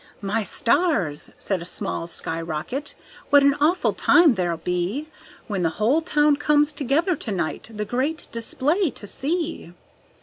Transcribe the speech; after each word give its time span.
"My 0.23 0.41
stars!" 0.41 1.29
said 1.37 1.61
a 1.61 1.65
small 1.65 2.07
sky 2.07 2.41
rocket. 2.41 2.95
"What 3.29 3.43
an 3.43 3.53
awful 3.61 3.93
time 3.93 4.33
there'll 4.33 4.57
be, 4.57 5.09
When 5.45 5.61
the 5.61 5.69
whole 5.77 6.01
town 6.01 6.37
comes 6.37 6.73
together 6.73 7.15
to 7.17 7.31
night, 7.31 7.69
the 7.71 7.85
great 7.85 8.27
display 8.31 8.89
to 8.89 9.05
see!" 9.05 9.73